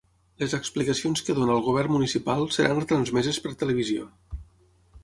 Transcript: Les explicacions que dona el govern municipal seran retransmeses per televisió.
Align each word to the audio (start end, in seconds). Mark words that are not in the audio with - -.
Les 0.43 0.53
explicacions 0.57 1.21
que 1.27 1.35
dona 1.41 1.53
el 1.57 1.61
govern 1.67 1.93
municipal 1.99 2.43
seran 2.57 2.81
retransmeses 2.85 3.43
per 3.47 3.57
televisió. 3.63 4.11